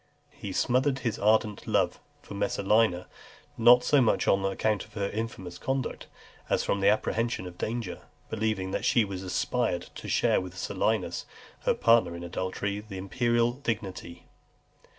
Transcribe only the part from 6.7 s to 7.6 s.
apprehension of